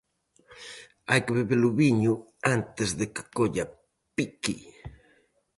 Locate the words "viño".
1.81-2.13